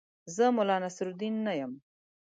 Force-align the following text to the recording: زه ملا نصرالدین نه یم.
زه 0.35 0.45
ملا 0.57 0.77
نصرالدین 0.85 1.35
نه 1.45 1.53
یم. 1.59 1.71